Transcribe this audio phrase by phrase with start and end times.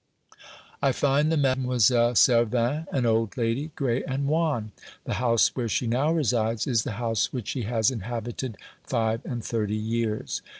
[0.81, 4.71] I find the Mademoiselle Servin an old lady, grey and wan.
[5.03, 9.45] The house where she now resides is the house which she has inhabited five and
[9.45, 10.41] thirty years.